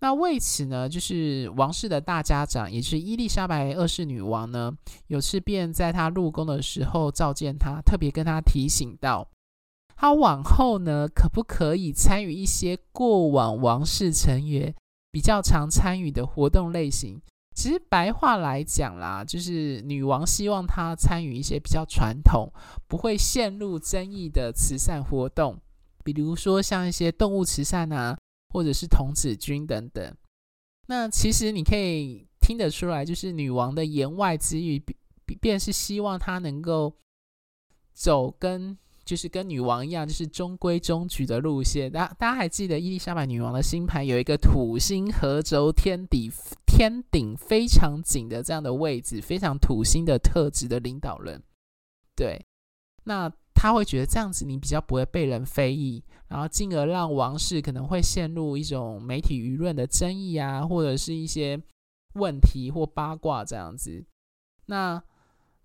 [0.00, 9.30] 那为此呢，就是王室的大家长，也是伊丽莎白二世女王呢，有次便在她入宫的时候召见她，特别跟她提醒到，
[9.94, 14.74] 她往后呢，可不可以参与一些过往王室成员
[15.12, 17.20] 比较常参与的活动类型？
[17.54, 22.52] 其实白话来讲啦，就是女王希望她参与一些比较传统、
[22.88, 25.60] 不会陷入争议的慈善活动，
[26.02, 28.18] 比如说像一些动物慈善啊。
[28.54, 30.14] 或者是童子军等等，
[30.86, 34.78] 那其实你可以听得出来，就是女王的言外之意，
[35.40, 36.94] 便是希望她能够
[37.94, 41.90] 走跟就是跟女王一样，就是中规中矩的路线。
[41.90, 46.30] 大家大家还记得伊丽莎白女王的星盘有一个土星合轴天底
[46.66, 51.42] 天顶非常紧的这样的位置，非常土星的特质的领导人，
[52.16, 52.46] 对，
[53.04, 53.32] 那。
[53.54, 61.62] 他会觉得这样子你比较不会被人非议，然后进而让王室可能会陷入一种媒体舆论的争议啊，或者是一些
[62.14, 64.04] 问题或八卦这样子。
[64.66, 65.00] 那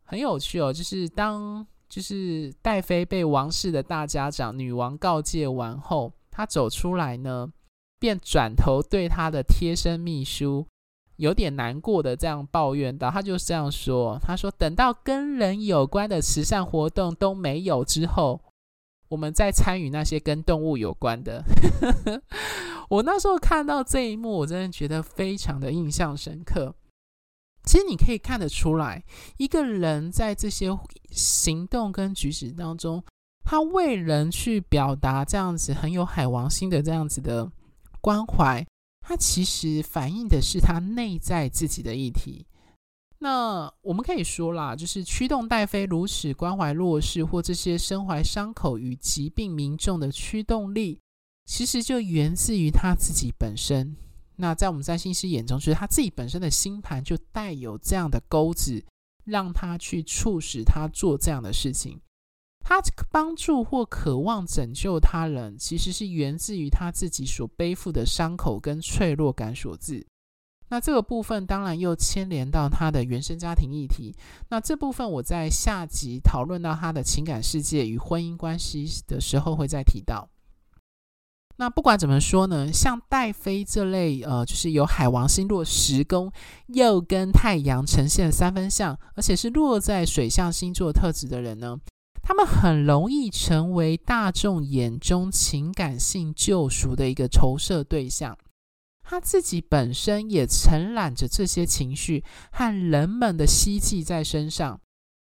[0.03, 7.51] 很有趣哦，就是当就是戴妃被王室的大家长女王告诫完后，她走出来呢，
[7.99, 10.67] 便转头对她的贴身秘书。
[11.15, 18.39] 有点难过的这样抱怨到，她就是这样说：“她说，等到跟人有关的慈善活动都没有之后，
[19.09, 21.43] 我们再参与那些跟动物有关的。
[22.89, 26.75] ”我那时候看到这一幕，我真的觉得非常的印象深刻。
[27.67, 29.03] 其实你可以看得出来，
[29.37, 30.69] 一个人在这些
[31.11, 33.03] 行动跟举止当中，
[33.43, 37.51] 他为人去表达这样子很有海王星的这样子的
[37.99, 38.65] 关怀。
[39.01, 42.45] 它其实反映的是他内在自己的议题。
[43.19, 50.99] 那我们可以说啦，就是驱动戴妃如此关怀弱势或这些身怀伤口与疾病民众的驱动力，
[51.45, 53.95] 其实就源自于他自己本身。
[54.37, 58.85] 那在我们占星师眼中，就是他自己本身的星盘就带有这样的钩子，
[59.25, 61.99] 让他去促使他做这样的事情。
[62.59, 70.05] 他帮助或渴望拯救他人，其实是源自于他自己所背负的伤口跟脆弱感所致。
[70.69, 74.13] 那这个部分当然又牵连到他的原生家庭议题。
[74.49, 80.29] 那这部分我在下集讨论到他的情感世界与婚姻关系的时候会再提到。
[81.59, 86.31] 那不管怎么说呢，像戴妃这类呃，就是有海王星落十宫，
[86.67, 91.77] 又跟太阳呈现三分相，而且是落在水象星座特质的人呢，
[92.21, 98.37] 他们很容易成为大众眼中情感性救赎的一个投射对象，
[99.01, 104.79] 他自己本身也承揽着这些情绪和人们的希冀在身上。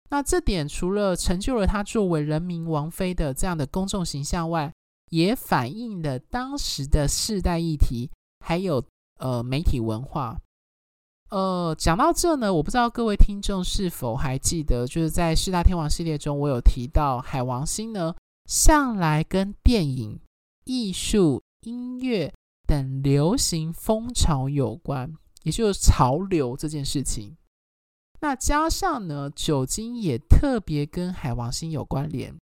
[0.09, 4.73] 那这点除了成就了他作为人民王妃的这样的公众形象外，
[5.12, 8.83] 也反映了当时的世代议题，还有
[9.18, 10.40] 呃媒体文化。
[11.29, 18.14] 呃，讲到这呢，我不知道各位听众是否还记得，就是在四大天王系列中，我有提到海王星呢，
[18.46, 20.18] 向来跟电影、
[20.64, 22.33] 艺术、音乐
[22.66, 27.37] 等流行风潮有关，也就是潮流这件事情。
[28.20, 32.35] 那加上呢，酒精也特别跟海王星有关联，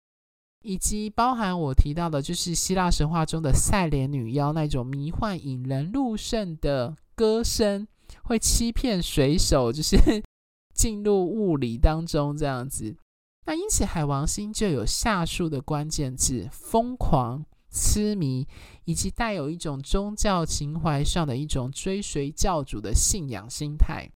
[0.62, 7.87] 以及包含我提到的，就是希腊神话中的赛莲女妖那种迷幻引人入胜的歌声。
[8.23, 9.97] 会欺骗水手，就是
[10.75, 12.97] 进入雾里当中这样子。
[13.44, 18.47] 那因此，海王星就有下述的关键字：疯狂、痴迷，
[18.85, 24.11] 以及带有一种宗教情怀上的一种追随教主的信仰心态。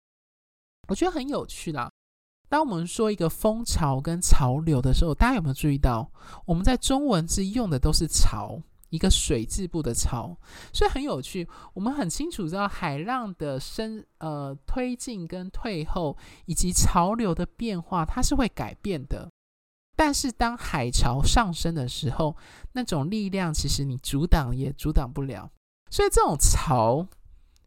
[0.89, 1.91] 我觉得很有趣啦。
[2.51, 6.11] 当我们说一个风潮跟潮流的时候，大家有没有注意到，
[6.45, 8.61] 我们在中文字用的都是潮。
[8.91, 10.37] 一个水字部的潮，
[10.73, 11.49] 所以很有趣。
[11.75, 16.17] 我们很清楚知道海浪的升呃推进跟退后，
[16.47, 19.31] 以及潮流的变化，它是会改变的。
[19.95, 22.37] 但是当海潮上升的时候，
[22.73, 25.49] 那种力量其实你阻挡也阻挡不了。
[25.89, 27.07] 所以这种潮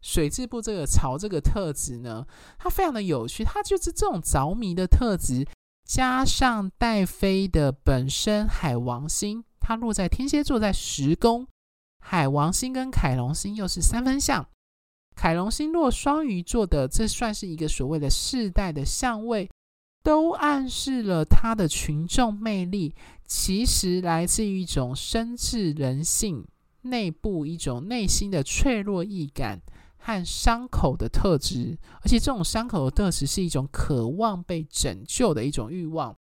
[0.04, 2.26] 水字部这个潮这个特质呢，
[2.58, 3.42] 它非常的有趣。
[3.42, 5.46] 它就是这种着迷的特质，
[5.86, 9.42] 加上戴妃的本身海王星。
[9.58, 11.48] 它落在天蝎座，在十宫，
[12.00, 14.46] 海王星跟凯龙星又是三分相。
[15.16, 19.48] 凯龙星落双鱼座的，这算是一个所谓的世代的相位。
[20.02, 22.94] 都暗示了他的群众魅力
[23.24, 26.46] 其实来自于一种深挚人性
[26.82, 29.62] 内部一种内心的脆弱易感
[30.04, 36.14] 和伤口的特质，而且这种伤口的特质是一种渴望被拯救的一种欲望。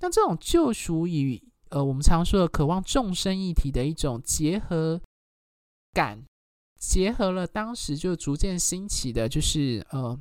[0.00, 5.00] 那这种救赎与呃我们常说的渴望众生一体的一种结合
[5.92, 6.24] 感，
[6.80, 10.18] 结合了当时就逐渐兴起的，就是呃。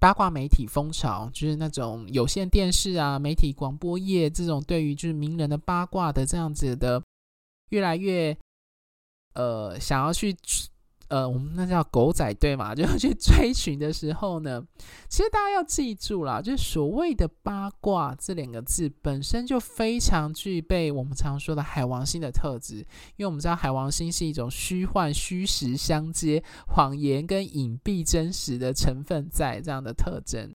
[0.00, 7.02] 八卦媒体风潮，就是那种有线电视啊、媒体广播业这种对于就是名人的八卦的这样子的，
[7.68, 8.34] 越来越
[9.34, 10.34] 呃想要去。
[11.10, 14.64] 呃，我们那叫狗仔队嘛， 就去追寻的时候呢，
[15.08, 22.76] 其实大家要记住啦，就是所谓的八卦这两个字本身就非常具备我们常说的海王星的特质，
[23.16, 30.54] 因为我们知道海王星是一种虚幻、虚实相接、谎言跟隐蔽真实的成分在这样的特征。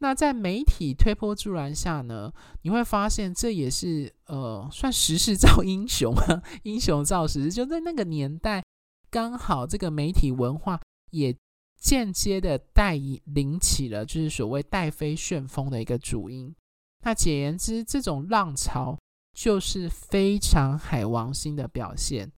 [0.00, 2.30] 那在媒体推波助澜下呢，
[2.62, 8.62] 你会发现这也是呃算时势造英雄啊， 英雄造时，就在那个年代。
[9.10, 10.80] 刚好这个媒体文化
[11.10, 11.36] 也
[11.80, 16.54] 间接的带领起了，就是所谓带飞旋风的一个主因。
[17.02, 18.98] 那简言之，这种浪潮
[19.34, 22.30] 就是非常海王星的表现。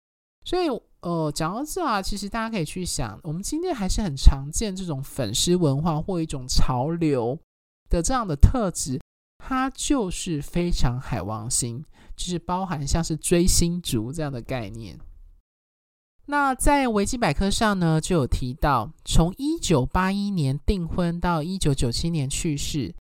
[0.45, 0.69] 所以，
[1.01, 7.39] 呃，讲到这啊，其实大家可以去想，我们今天还是很常见这种粉丝文化或一种潮流
[7.91, 9.01] 的这样的特质，
[9.39, 11.85] 它就是非常海王星，
[12.17, 14.99] 就是包含像是追星族这样的概念。
[16.27, 22.95] 那在维基百科上呢，就有提到，从一九八一年订婚到一九九七年去世，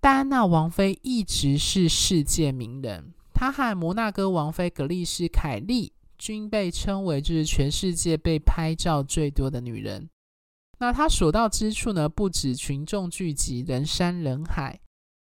[0.00, 3.14] 戴安娜王妃一直是世界名人。
[3.32, 10.08] 她和摩纳哥王妃格丽斯凯莉均被称为就是全世界被拍照最多的女人。
[10.80, 14.80] 那她所到之处呢，不止群众聚集，人山人海。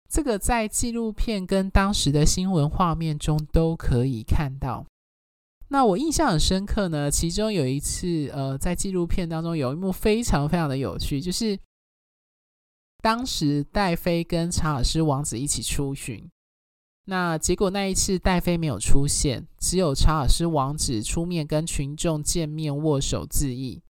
[0.07, 4.85] 这个在纪录片跟当时的新闻画面中都可以看到。
[5.73, 11.57] 那我印象很深刻呢，其中有一次，呃，在纪录片当中有一幕非常非常的有趣，就是
[13.01, 16.29] 当时戴妃跟查尔斯王子一起出巡，
[17.05, 23.81] 那结果那一次戴妃没有出现，只有查尔斯王子出面跟群众见面握手致意。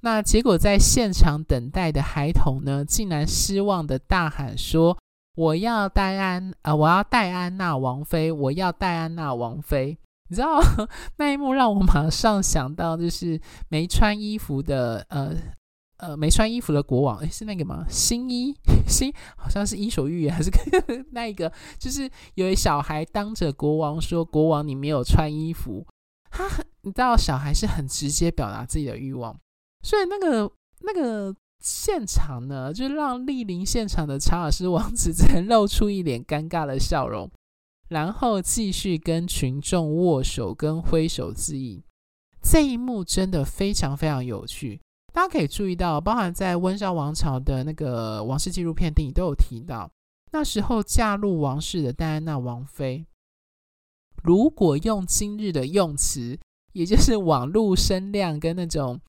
[0.00, 4.96] 那结果在现场等待的孩童呢，竟然失望的大喊说
[5.36, 9.98] ：“我要戴安，呃，我要戴安娜王妃，我要戴安娜王妃。”
[10.28, 10.60] 你知道
[11.16, 15.34] 那一幕让我马上想到，就是没穿衣服的，呃
[15.98, 17.84] 呃，没穿衣服的国王，诶，是那个吗？
[17.88, 18.54] 新一
[18.86, 20.50] 新好像是伊索寓言还是
[21.10, 21.52] 那一个？
[21.78, 25.84] 就是有一小孩当着国王说：“国王，你没有穿衣服。”
[26.30, 29.36] 他很，你知道，小孩是很直接表达自己的欲望，
[29.82, 30.52] 所以那个
[30.82, 37.28] 那个现场呢，就让莅临现场的查尔斯王子只能露出一脸尴尬的笑容。
[37.88, 41.82] 然后继续跟群众握手跟挥手致意，
[42.42, 44.80] 这一幕真的非常非常有趣。
[45.12, 49.90] 大家可以注意到，包含在温莎王朝的那个王室纪录片电影都有提到，
[50.32, 53.06] 那时候嫁入王室的戴安娜王妃，
[54.22, 56.38] 如果用今日的用词，
[56.74, 59.00] 也就是网络声量跟那种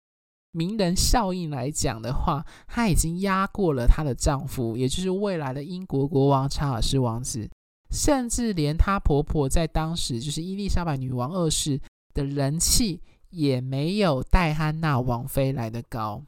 [0.52, 7.48] 名人效应来讲的话，她已经压过了她的丈夫，也就是未来的英国国王查尔斯王子。
[7.92, 11.80] 甚至连她婆婆在当时就是伊丽莎白女王二世
[12.14, 16.24] 的人气也没有戴安娜王妃来得高。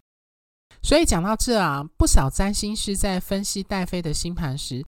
[0.81, 4.83] 所以讲到这啊，不少占星师在分析戴妃的星盘时，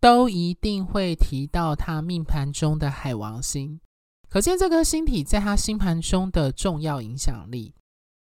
[0.00, 3.80] 都一定会提到她命盘中的海王星，
[4.28, 7.74] 可见这颗星体在她星盘中的重要影响力。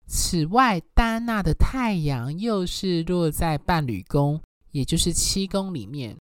[0.07, 4.43] 此外，戴安娜的太阳又是落在伴侣宫，
[4.73, 6.17] 也就是七宫里面。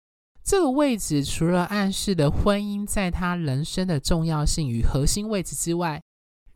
[0.50, 6.02] 这个位置除了暗示了婚姻在他人生的重要性与核心位置之外，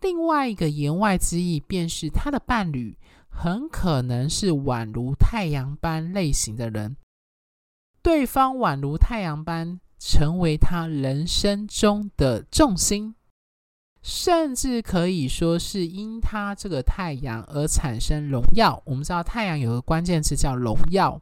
[0.01, 2.97] 另外一个言外之意便是他的伴侣
[3.29, 6.97] 很可能是宛如太阳般类型的人，
[8.01, 13.13] 对方宛如太阳般成为他人生中的重心，
[14.01, 18.81] 甚至可以说是因他这个太阳而产生荣耀。
[18.87, 21.21] 我们知道太阳有个关键词叫荣耀。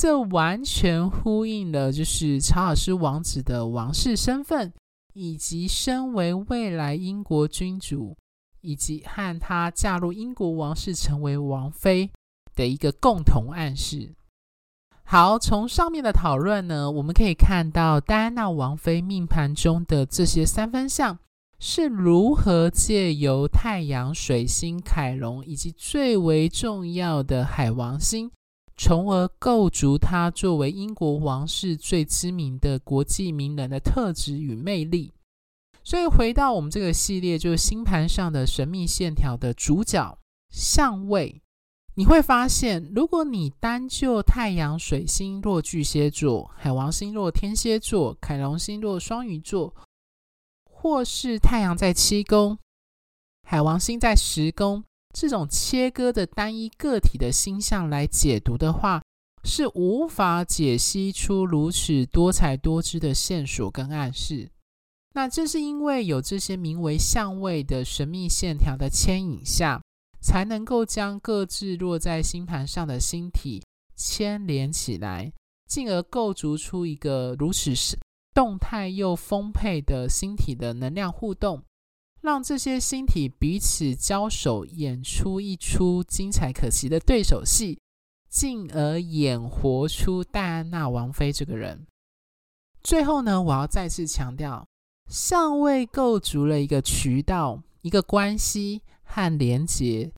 [0.00, 4.72] 这完全呼应了，就是查尔斯王子的王室身份，
[5.12, 8.16] 以及身为未来英国君主，
[8.60, 12.12] 以及和他嫁入英国王室成为王妃
[12.54, 14.14] 的一个共同暗示。
[15.02, 21.18] 好，从上面的讨论呢，我们可以看到戴安娜王妃命盘中的这些三分相
[21.58, 28.30] 是如何借由太阳、水星、凯龙，以及最为重要的海王星。
[28.78, 35.12] 从而构筑他作为英国王室最知名的国际名人的特质与魅力。
[35.82, 40.16] 所以回到我们这个系列，就是星盘上的神秘线条的主角
[40.50, 41.42] 相位，
[41.96, 49.74] 你会发现，如果你单就太阳、水星落巨蟹座、海王星落天蝎座、凯龙星落双鱼座，
[50.64, 52.56] 或是太阳在七宫、
[53.42, 54.84] 海王星在十宫。
[55.14, 59.02] 这种切割的单一个体的星象来解读的话，
[59.44, 64.50] 是无法解析出如此多彩多姿的线索跟暗示。
[65.14, 69.82] 那正是因为有这些名为相位的神秘线条的牵引下，
[70.20, 73.62] 才能够将各自落在星盘上的星体
[73.96, 75.32] 牵连起来，
[75.66, 77.72] 进而构筑出一个如此
[78.34, 81.64] 动态又丰沛的星体的能量互动。
[82.28, 87.80] 让这些星体彼此交手，演出一出精彩可期的对手戏，
[88.28, 91.86] 进而演活出戴安娜王妃这个人。
[92.82, 94.68] 最后呢，我要再次强调，
[95.08, 100.12] 相位构筑了一个渠道、一个关系和连结，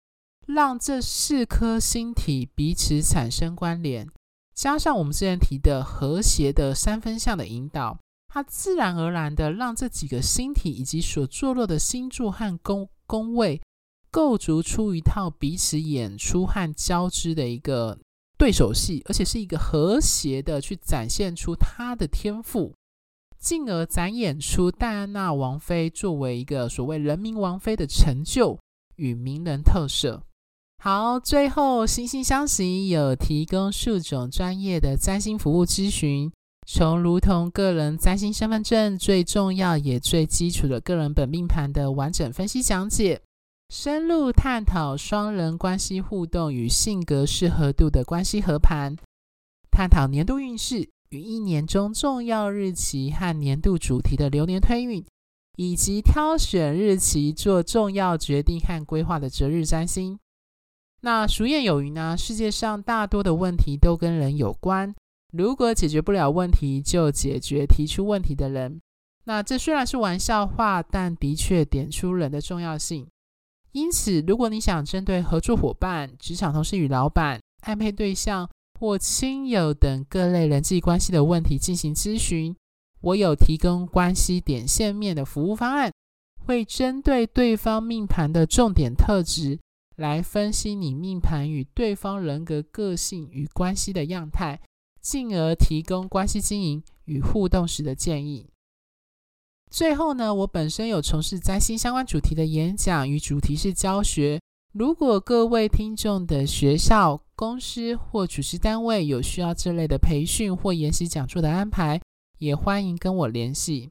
[0.48, 4.08] 让这四颗星体彼此产生关联，
[4.52, 8.00] 加上我们之前提的和谐的三分相的引导。
[8.32, 13.60] 它自然而然的让这几个星体以及所坐落的星座和宫宫位
[14.08, 17.98] 构筑出一套彼此演出和交织的一个
[18.38, 22.72] 对手戏，而且是一个和谐的去展现出他的天赋，
[23.38, 28.58] 进而展演出戴安娜王妃作为一个所谓人民王妃的成就
[28.94, 30.22] 与名人特色。
[30.78, 36.32] 好，最后惺惺相惜有提供数种专业的占星服务咨询。
[36.72, 43.20] 从如同个人占星身份证最重要也最基础的个人本命盘的完整分析讲解，
[43.70, 48.96] 深入探讨双人关系互动与性格适合度的关系合盘，
[49.72, 55.04] 探讨年度运势与一年中重要日期和年度主题的流年推运，
[55.56, 60.16] 以及挑选日期做重要决定和规划的择日占星。
[61.00, 64.94] 那俗谚有云呢，世界上大多的问题都跟人有关。
[65.32, 68.80] 如果解决不了问题，就解决提出问题的人。
[69.24, 73.06] 那这虽然是玩笑话，但的确点出人的重要性。
[73.72, 78.48] 因此，如果你想针对合作伙伴、职场同事与老板、暧昧对象
[78.80, 82.56] 或亲友等各类人际关系的问题进行咨询，
[83.00, 85.92] 我有提供关系点线面的服务方案，
[86.44, 89.60] 会针对对方命盘的重点特质
[89.96, 94.60] 来分析你命盘与对方人格个性与关系的样态。
[95.00, 98.48] 进而提供关系经营与互动时的建议。
[99.70, 104.40] 最后呢，我本身有从事占星相关主题的演讲与主题式教学。
[104.72, 112.00] 如果各位听众的学校、公司或主持单位有需要这类的培训或研习讲座的安排，
[112.38, 113.90] 也欢迎跟我联系。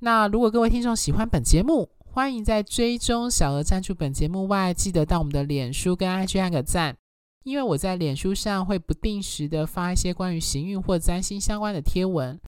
[0.00, 6.96] 那如果各位听众喜欢本节目，欢迎在追踪小额赞助本节目外，记得到我们的脸书跟 IG 按个赞。
[7.44, 12.40] 因为我在脸书上会不定时的发一些关于行运或占星相关的贴文，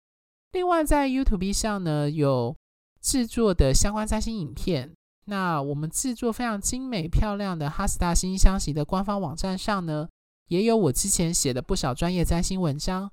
[0.53, 2.57] 另外在 YouTube 上呢，有
[3.01, 4.93] 制作的相关占星影片。
[5.27, 10.09] 那我们制作非常精美漂亮的哈斯塔心相惜的官方网站上呢，
[10.49, 13.11] 也有我之前写的不少专业占星文章，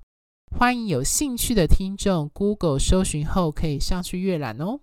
[0.56, 4.80] 欢迎有兴趣的听众 Google 搜寻后可以上去阅览哦。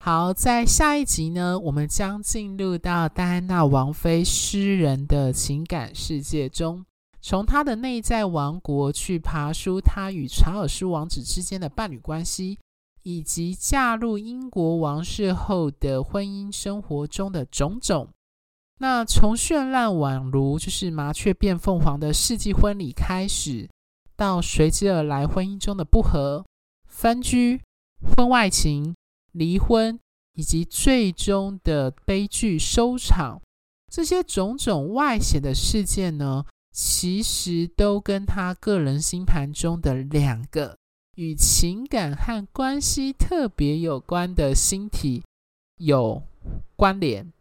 [0.00, 6.86] 好，在下一集呢，我们将进入到戴安娜王妃诗人的情感世界中，
[7.20, 12.58] 从她的内在王国去爬梳她与查尔斯王子之间的伴侣关系，
[13.02, 18.08] 以及嫁入英国王室后的婚姻生活中的种种。
[18.78, 23.68] 那从绚烂宛如就是麻雀变凤凰的世纪婚礼开始，
[24.16, 26.46] 到随之而来婚姻中的不和、
[26.86, 27.60] 分居、
[28.16, 28.94] 婚外情。
[29.38, 29.98] 离婚
[30.34, 33.40] 以及最终的悲剧收场，
[33.90, 40.76] 这些种种外显的事件呢，其实都跟他个人星盘中的两个
[41.16, 45.22] 与情感和关系特别有关的星体
[45.78, 46.22] 有
[46.76, 47.32] 关联。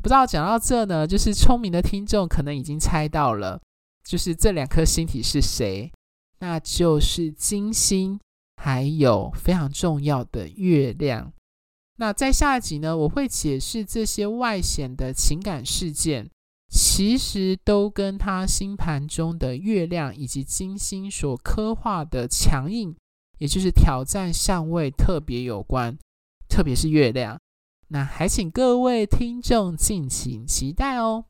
[0.00, 3.60] 不知道讲到这呢，就是聪明的听众可能已经猜到了，
[4.04, 5.92] 就是这两颗星体是谁？
[6.40, 8.18] 那就是金星。
[8.64, 11.32] 还有非常重要的月亮。
[11.96, 16.30] 那在下一集呢，我会解释这些外显的情感事件，
[16.70, 22.94] 其实都跟他星盘中的月亮以及金星所刻画的强硬，
[23.38, 25.98] 也就是挑战相位特别有关，
[26.48, 27.40] 特别是月亮。
[27.88, 31.24] 那还请各位听众敬请期待哦。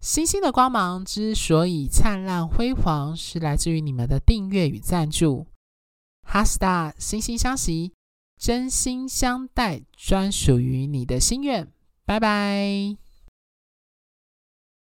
[0.00, 5.48] 星星的光芒之所以灿烂辉煌，是来自于你们的订阅与赞助。
[6.32, 7.92] 哈斯塔惺惺相惜，
[8.38, 11.70] 真心相待，专属于你的心愿。
[12.06, 13.01] 拜拜。